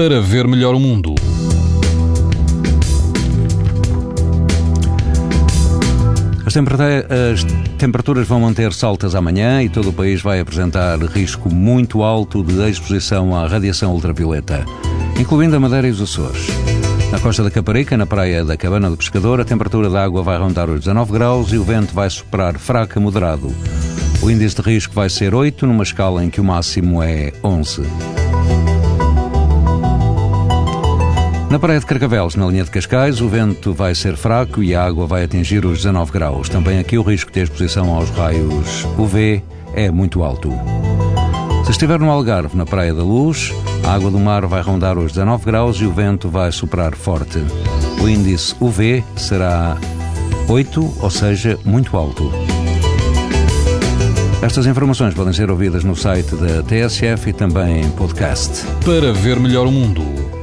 para 0.00 0.20
ver 0.20 0.46
melhor 0.46 0.76
o 0.76 0.78
mundo. 0.78 1.12
As 6.46 6.54
temperaturas 7.76 8.28
vão 8.28 8.38
manter-se 8.38 8.84
altas 8.84 9.16
amanhã 9.16 9.60
e 9.60 9.68
todo 9.68 9.88
o 9.88 9.92
país 9.92 10.22
vai 10.22 10.38
apresentar 10.38 11.00
risco 11.00 11.52
muito 11.52 12.04
alto 12.04 12.44
de 12.44 12.70
exposição 12.70 13.34
à 13.34 13.48
radiação 13.48 13.92
ultravioleta, 13.92 14.64
incluindo 15.18 15.56
a 15.56 15.60
Madeira 15.60 15.88
e 15.88 15.90
os 15.90 16.00
Açores. 16.00 16.46
Na 17.10 17.18
costa 17.18 17.42
da 17.42 17.50
Caparica, 17.50 17.96
na 17.96 18.06
praia 18.06 18.44
da 18.44 18.56
Cabana 18.56 18.88
do 18.88 18.96
Pescador, 18.96 19.40
a 19.40 19.44
temperatura 19.44 19.90
da 19.90 20.04
água 20.04 20.22
vai 20.22 20.38
rondar 20.38 20.70
os 20.70 20.78
19 20.78 21.12
graus 21.12 21.52
e 21.52 21.58
o 21.58 21.64
vento 21.64 21.92
vai 21.92 22.08
soprar 22.08 22.56
fraco 22.56 23.00
a 23.00 23.02
moderado. 23.02 23.52
O 24.22 24.30
índice 24.30 24.62
de 24.62 24.62
risco 24.62 24.94
vai 24.94 25.10
ser 25.10 25.34
8, 25.34 25.66
numa 25.66 25.82
escala 25.82 26.24
em 26.24 26.30
que 26.30 26.40
o 26.40 26.44
máximo 26.44 27.02
é 27.02 27.32
11. 27.42 27.82
Na 31.50 31.58
praia 31.58 31.80
de 31.80 31.86
Carcavelos, 31.86 32.34
na 32.34 32.46
linha 32.46 32.62
de 32.62 32.70
Cascais, 32.70 33.22
o 33.22 33.28
vento 33.28 33.72
vai 33.72 33.94
ser 33.94 34.16
fraco 34.16 34.62
e 34.62 34.74
a 34.74 34.84
água 34.84 35.06
vai 35.06 35.24
atingir 35.24 35.64
os 35.64 35.78
19 35.78 36.12
graus. 36.12 36.46
Também 36.46 36.78
aqui 36.78 36.98
o 36.98 37.02
risco 37.02 37.32
de 37.32 37.40
exposição 37.40 37.94
aos 37.94 38.10
raios 38.10 38.84
UV 38.98 39.42
é 39.72 39.90
muito 39.90 40.22
alto. 40.22 40.52
Se 41.64 41.70
estiver 41.70 41.98
no 41.98 42.10
Algarve, 42.10 42.54
na 42.54 42.66
Praia 42.66 42.92
da 42.92 43.02
Luz, 43.02 43.50
a 43.82 43.94
água 43.94 44.10
do 44.10 44.18
mar 44.18 44.44
vai 44.44 44.60
rondar 44.60 44.98
os 44.98 45.12
19 45.12 45.46
graus 45.46 45.78
e 45.78 45.86
o 45.86 45.92
vento 45.92 46.28
vai 46.28 46.52
soprar 46.52 46.94
forte. 46.94 47.38
O 48.02 48.06
índice 48.06 48.54
UV 48.60 49.02
será 49.16 49.78
8, 50.48 50.96
ou 51.00 51.10
seja, 51.10 51.58
muito 51.64 51.96
alto. 51.96 52.30
Estas 54.42 54.66
informações 54.66 55.14
podem 55.14 55.32
ser 55.32 55.50
ouvidas 55.50 55.82
no 55.82 55.96
site 55.96 56.36
da 56.36 56.62
TSF 56.62 57.30
e 57.30 57.32
também 57.32 57.80
em 57.80 57.90
podcast. 57.90 58.64
Para 58.84 59.12
ver 59.12 59.40
melhor 59.40 59.66
o 59.66 59.72
mundo, 59.72 60.02